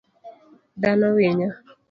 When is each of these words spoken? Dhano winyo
Dhano 0.81 1.07
winyo 1.15 1.49